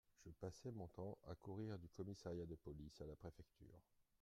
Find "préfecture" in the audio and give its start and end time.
3.15-3.83